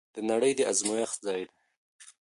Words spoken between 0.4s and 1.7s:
د ازمويښت ځای دی.